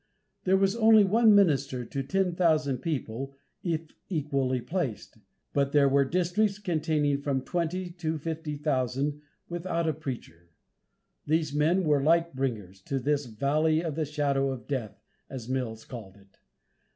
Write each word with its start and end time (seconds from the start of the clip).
There 0.45 0.57
was 0.57 0.75
only 0.75 1.03
one 1.03 1.35
minister 1.35 1.85
to 1.85 2.01
ten 2.01 2.33
thousand 2.33 2.79
people 2.79 3.35
if 3.61 3.91
equally 4.09 4.59
placed; 4.59 5.19
but 5.53 5.73
there 5.73 5.87
were 5.87 6.05
districts 6.05 6.57
containing 6.57 7.21
from 7.21 7.41
twenty 7.43 7.91
to 7.91 8.17
fifty 8.17 8.55
thousand 8.57 9.21
"without 9.47 9.87
a 9.87 9.93
preacher." 9.93 10.49
These 11.27 11.53
men 11.53 11.83
were 11.83 12.01
light 12.01 12.35
bringers 12.35 12.81
to 12.85 12.97
this 12.97 13.27
"valley 13.27 13.83
of 13.83 13.93
the 13.93 14.05
shadow 14.05 14.49
of 14.49 14.65
death," 14.67 14.99
as 15.29 15.47
Mills 15.47 15.85
called 15.85 16.15
it. 16.17 16.39